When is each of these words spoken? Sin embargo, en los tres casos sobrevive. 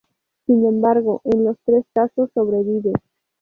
Sin 0.47 0.65
embargo, 0.65 1.21
en 1.25 1.43
los 1.43 1.57
tres 1.63 1.85
casos 1.93 2.31
sobrevive. 2.33 2.91